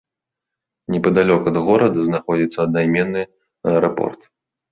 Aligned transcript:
Непадалёк 0.93 1.43
ад 1.51 1.59
горада 1.67 1.99
знаходзіцца 2.07 2.57
аднайменны 2.65 3.21
аэрапорт. 3.73 4.19